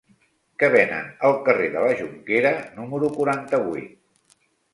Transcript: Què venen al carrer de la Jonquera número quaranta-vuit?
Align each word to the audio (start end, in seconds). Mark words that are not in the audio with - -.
Què 0.61 0.69
venen 0.75 1.11
al 1.29 1.37
carrer 1.49 1.67
de 1.75 1.83
la 1.83 1.91
Jonquera 1.99 2.55
número 2.81 3.11
quaranta-vuit? 3.19 4.43